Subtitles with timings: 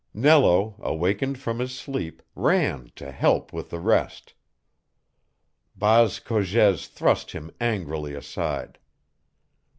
[0.15, 4.33] Nello, awakened from his sleep, ran to help with the rest:
[5.75, 8.79] Baas Cogez thrust him angrily aside.